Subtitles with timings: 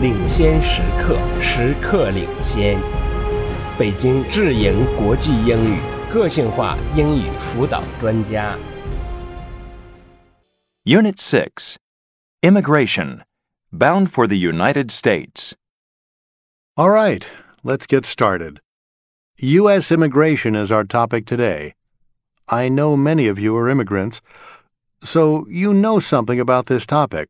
[0.00, 2.78] 领先时刻，时刻领先。
[3.78, 5.78] 北京智盈国际英语
[6.12, 8.56] 个性化英语辅导专家。
[10.84, 11.76] Unit 6
[12.42, 13.22] Immigration
[13.70, 15.54] Bound for the United States.
[16.76, 17.24] All right,
[17.62, 18.60] let's get started.
[19.40, 19.92] U.S.
[19.92, 21.74] immigration is our topic today.
[22.46, 24.20] I know many of you are immigrants,
[25.02, 27.28] so you know something about this topic.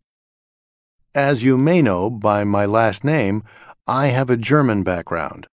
[1.14, 3.42] As you may know by my last name,
[3.86, 5.46] I have a German background.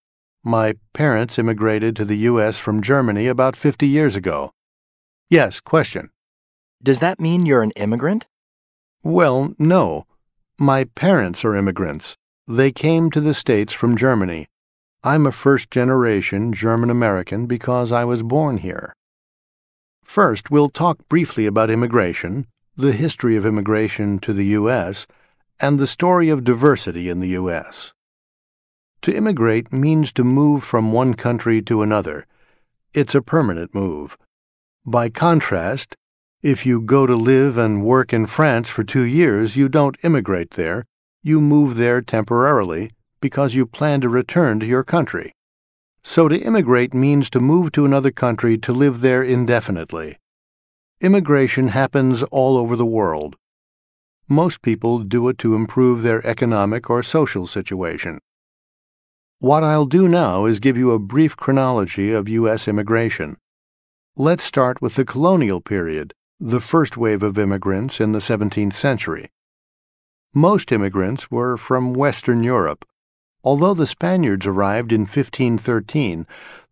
[0.44, 2.58] My parents immigrated to the U.S.
[2.58, 4.52] from Germany about 50 years ago.
[5.30, 6.10] Yes, question.
[6.82, 8.26] Does that mean you're an immigrant?
[9.02, 10.06] Well, no.
[10.58, 12.16] My parents are immigrants.
[12.46, 14.46] They came to the States from Germany.
[15.02, 18.94] I'm a first generation German American because I was born here.
[20.04, 25.06] First, we'll talk briefly about immigration, the history of immigration to the U.S.,
[25.60, 27.92] and the story of diversity in the U.S.
[29.02, 32.26] To immigrate means to move from one country to another.
[32.92, 34.16] It's a permanent move.
[34.84, 35.94] By contrast,
[36.42, 40.52] if you go to live and work in France for two years, you don't immigrate
[40.52, 40.84] there,
[41.22, 45.32] you move there temporarily because you plan to return to your country.
[46.02, 50.18] So to immigrate means to move to another country to live there indefinitely.
[51.00, 53.36] Immigration happens all over the world.
[54.28, 58.18] Most people do it to improve their economic or social situation.
[59.38, 62.66] What I'll do now is give you a brief chronology of U.S.
[62.66, 63.36] immigration.
[64.16, 69.30] Let's start with the colonial period, the first wave of immigrants in the 17th century.
[70.34, 72.84] Most immigrants were from Western Europe.
[73.44, 76.26] Although the Spaniards arrived in 1513,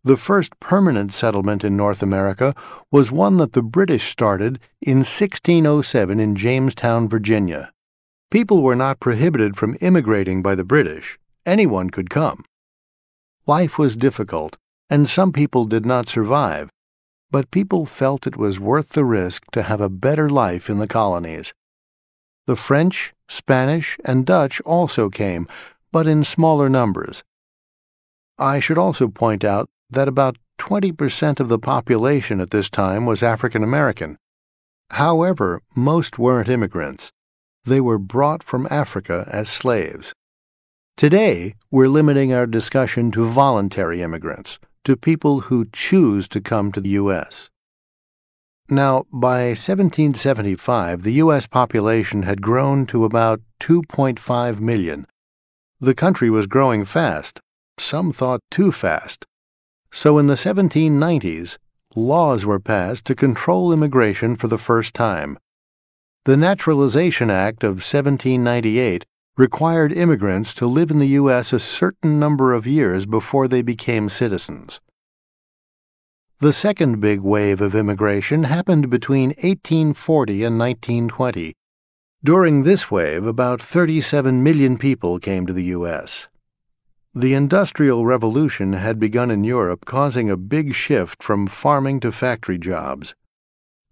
[0.04, 2.54] the first permanent settlement in North America
[2.90, 7.72] was one that the British started in 1607 in Jamestown, Virginia.
[8.30, 11.18] People were not prohibited from immigrating by the British.
[11.46, 12.44] Anyone could come.
[13.46, 14.58] Life was difficult,
[14.90, 16.68] and some people did not survive,
[17.30, 20.86] but people felt it was worth the risk to have a better life in the
[20.86, 21.54] colonies.
[22.46, 25.48] The French, Spanish, and Dutch also came,
[25.90, 27.24] but in smaller numbers.
[28.38, 33.22] I should also point out that about 20% of the population at this time was
[33.22, 34.18] African American.
[34.90, 37.10] However, most weren't immigrants.
[37.64, 40.12] They were brought from Africa as slaves.
[40.96, 46.80] Today, we're limiting our discussion to voluntary immigrants, to people who choose to come to
[46.80, 47.50] the U.S.
[48.68, 51.46] Now, by 1775, the U.S.
[51.46, 55.06] population had grown to about 2.5 million.
[55.80, 57.40] The country was growing fast,
[57.78, 59.26] some thought too fast.
[59.96, 61.56] So in the 1790s,
[61.94, 65.38] laws were passed to control immigration for the first time.
[66.24, 69.04] The Naturalization Act of 1798
[69.36, 71.52] required immigrants to live in the U.S.
[71.52, 74.80] a certain number of years before they became citizens.
[76.40, 81.54] The second big wave of immigration happened between 1840 and 1920.
[82.24, 86.26] During this wave, about 37 million people came to the U.S.
[87.16, 92.58] The Industrial Revolution had begun in Europe, causing a big shift from farming to factory
[92.58, 93.14] jobs.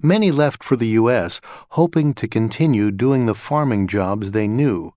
[0.03, 1.41] Many left for the U.S.,
[1.71, 4.95] hoping to continue doing the farming jobs they knew.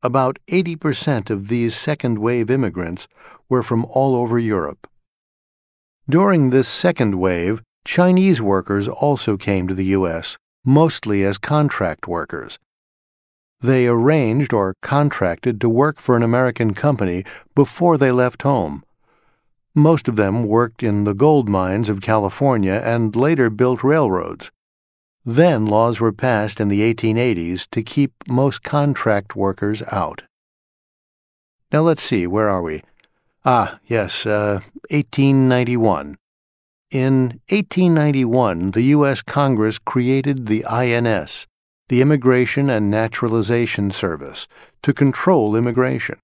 [0.00, 3.08] About 80% of these second wave immigrants
[3.48, 4.86] were from all over Europe.
[6.08, 12.60] During this second wave, Chinese workers also came to the U.S., mostly as contract workers.
[13.60, 17.24] They arranged or contracted to work for an American company
[17.54, 18.84] before they left home.
[19.74, 24.50] Most of them worked in the gold mines of California and later built railroads.
[25.24, 30.22] Then laws were passed in the 1880s to keep most contract workers out.
[31.72, 32.82] Now let's see, where are we?
[33.44, 36.16] Ah, yes, uh, 1891.
[36.90, 39.20] In 1891, the U.S.
[39.20, 41.46] Congress created the INS,
[41.88, 44.48] the Immigration and Naturalization Service,
[44.82, 46.18] to control immigration.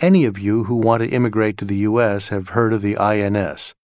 [0.00, 2.28] Any of you who want to immigrate to the U.S.
[2.28, 3.74] have heard of the INS.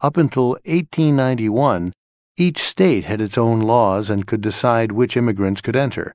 [0.00, 1.92] Up until 1891,
[2.38, 6.14] each state had its own laws and could decide which immigrants could enter,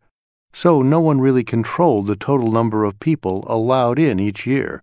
[0.54, 4.82] so no one really controlled the total number of people allowed in each year.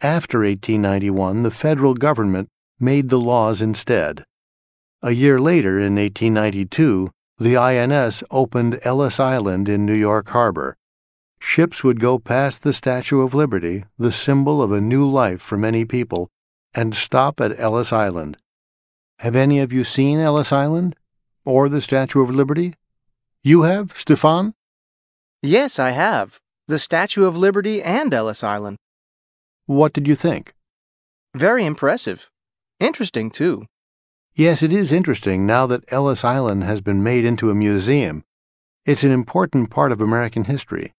[0.00, 2.48] After 1891, the federal government
[2.78, 4.24] made the laws instead.
[5.02, 10.76] A year later, in 1892, the INS opened Ellis Island in New York Harbor.
[11.40, 15.58] Ships would go past the Statue of Liberty, the symbol of a new life for
[15.58, 16.30] many people,
[16.74, 18.36] and stop at Ellis Island.
[19.18, 20.94] Have any of you seen Ellis Island?
[21.44, 22.74] Or the Statue of Liberty?
[23.42, 24.54] You have, Stefan?
[25.42, 26.38] Yes, I have.
[26.68, 28.76] the Statue of Liberty and Ellis Island.
[29.66, 30.54] What did you think?
[31.34, 32.30] Very impressive.
[32.78, 33.66] Interesting, too.
[34.34, 38.24] Yes, it is interesting now that Ellis Island has been made into a museum.
[38.86, 40.94] It's an important part of American history.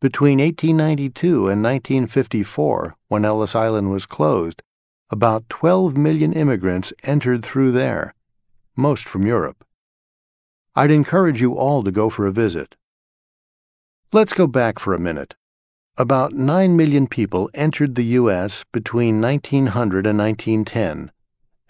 [0.00, 4.64] Between 1892 and 1954, when Ellis Island was closed,
[5.10, 8.14] about 12 million immigrants entered through there,
[8.76, 9.64] most from Europe.
[10.74, 12.74] I'd encourage you all to go for a visit.
[14.12, 15.36] Let's go back for a minute.
[15.96, 18.64] About 9 million people entered the U.S.
[18.72, 21.12] between 1900 and 1910.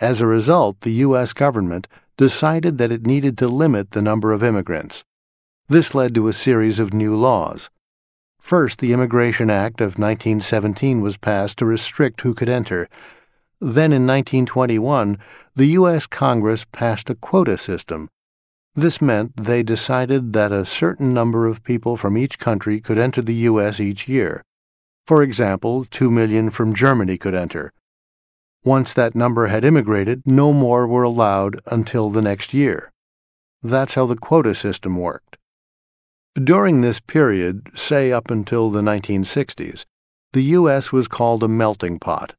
[0.01, 1.33] As a result, the U.S.
[1.33, 1.89] government
[2.19, 5.05] decided that it needed to limit the number of immigrants.
[5.69, 7.71] This led to a series of new laws.
[8.39, 12.89] First, the Immigration Act of 1917 was passed to restrict who could enter.
[13.59, 15.19] Then, in 1921,
[15.55, 16.07] the U.S.
[16.07, 18.09] Congress passed a quota system.
[18.75, 23.23] This meant they decided that a certain number of people from each country could enter
[23.23, 23.81] the U.S.
[23.81, 24.43] each year.
[25.07, 27.73] For example, 2 million from Germany could enter.
[28.65, 32.93] Once that number had immigrated, no more were allowed until the next year.
[33.63, 35.37] That's how the quota system worked.
[36.35, 39.85] During this period, say up until the 1960s,
[40.33, 40.93] the U.S.
[40.93, 42.35] was called a melting pot.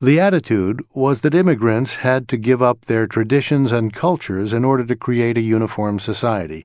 [0.00, 4.84] The attitude was that immigrants had to give up their traditions and cultures in order
[4.86, 6.64] to create a uniform society.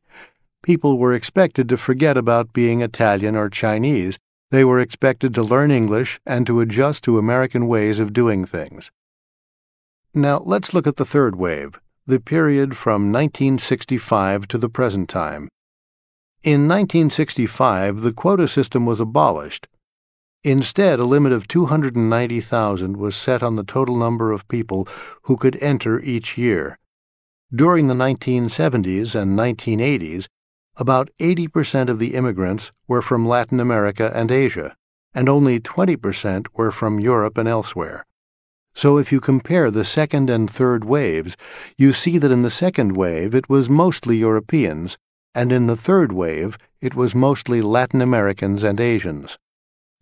[0.63, 4.17] People were expected to forget about being Italian or Chinese.
[4.55, 8.89] They were expected to learn English and to adjust to American ways of doing things.
[10.13, 15.49] Now, let's look at the third wave, the period from 1965 to the present time.
[16.41, 19.67] In 1965, the quota system was abolished.
[20.45, 24.87] Instead, a limit of 290,000 was set on the total number of people
[25.23, 26.79] who could enter each year.
[27.53, 30.27] During the 1970s and 1980s,
[30.77, 34.75] about 80% of the immigrants were from Latin America and Asia,
[35.13, 38.05] and only 20% were from Europe and elsewhere.
[38.73, 41.37] So if you compare the second and third waves,
[41.77, 44.97] you see that in the second wave it was mostly Europeans,
[45.33, 49.37] and in the third wave it was mostly Latin Americans and Asians.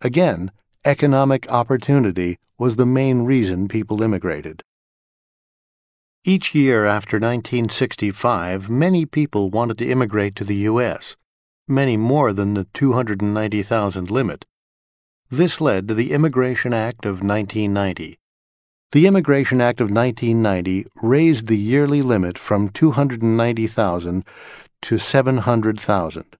[0.01, 0.51] Again,
[0.85, 4.63] economic opportunity was the main reason people immigrated.
[6.25, 11.17] Each year after 1965, many people wanted to immigrate to the U.S.,
[11.67, 14.45] many more than the 290,000 limit.
[15.29, 18.17] This led to the Immigration Act of 1990.
[18.93, 24.23] The Immigration Act of 1990 raised the yearly limit from 290,000
[24.81, 26.37] to 700,000.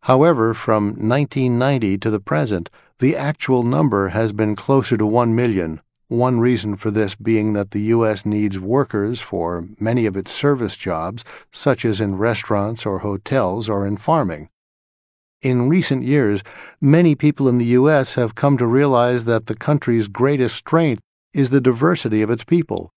[0.00, 2.68] However, from 1990 to the present,
[2.98, 5.80] the actual number has been closer to 1 million.
[6.14, 8.24] One reason for this being that the U.S.
[8.24, 13.84] needs workers for many of its service jobs, such as in restaurants or hotels or
[13.84, 14.48] in farming.
[15.42, 16.44] In recent years,
[16.80, 18.14] many people in the U.S.
[18.14, 21.02] have come to realize that the country's greatest strength
[21.32, 22.92] is the diversity of its people.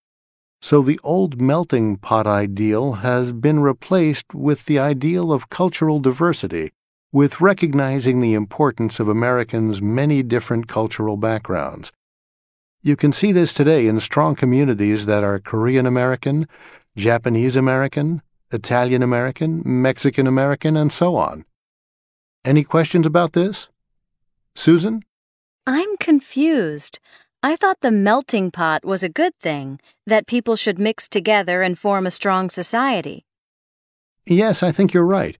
[0.62, 6.69] So the old melting pot ideal has been replaced with the ideal of cultural diversity,
[7.12, 11.92] with recognizing the importance of Americans' many different cultural backgrounds.
[12.88, 16.48] You can see this today in strong communities that are Korean American,
[16.95, 21.44] Japanese American, Italian American, Mexican American, and so on.
[22.45, 23.68] Any questions about this?
[24.56, 25.04] Susan?
[25.66, 27.00] I'm confused.
[27.44, 31.78] I thought the melting pot was a good thing, that people should mix together and
[31.78, 33.26] form a strong society.
[34.26, 35.38] Yes, I think you're right.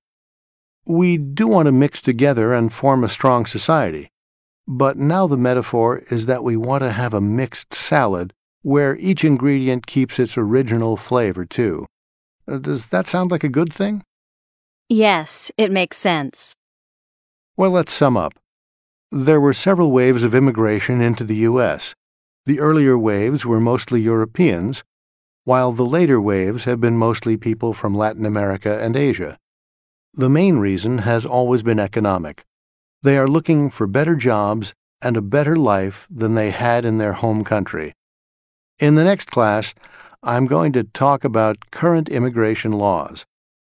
[0.86, 4.12] We do want to mix together and form a strong society.
[4.68, 8.34] But now the metaphor is that we want to have a mixed salad
[8.64, 11.86] where each ingredient keeps its original flavor, too.
[12.46, 14.04] Uh, does that sound like a good thing?
[14.90, 16.54] Yes, it makes sense.
[17.56, 18.34] Well, let's sum up.
[19.10, 21.96] There were several waves of immigration into the U.S.
[22.46, 24.84] The earlier waves were mostly Europeans,
[25.46, 29.38] while the later waves have been mostly people from Latin America and Asia.
[30.14, 32.44] The main reason has always been economic.
[33.04, 37.14] They are looking for better jobs and a better life than they had in their
[37.14, 37.94] home country.
[38.80, 39.74] In the next class,
[40.24, 43.26] I'm going to talk about current immigration laws.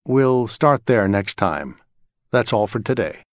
[0.05, 1.77] We'll start there next time.
[2.31, 3.23] That's all for today.